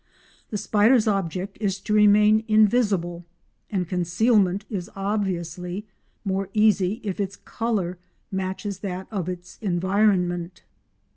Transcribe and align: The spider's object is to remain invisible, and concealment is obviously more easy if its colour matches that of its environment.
The 0.49 0.57
spider's 0.57 1.05
object 1.07 1.59
is 1.61 1.79
to 1.81 1.93
remain 1.93 2.43
invisible, 2.47 3.23
and 3.69 3.87
concealment 3.87 4.65
is 4.67 4.89
obviously 4.95 5.85
more 6.25 6.49
easy 6.55 7.01
if 7.03 7.19
its 7.19 7.35
colour 7.35 7.99
matches 8.31 8.79
that 8.79 9.05
of 9.11 9.29
its 9.29 9.59
environment. 9.61 10.63